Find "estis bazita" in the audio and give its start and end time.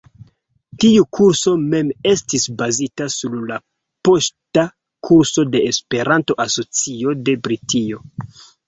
2.13-3.09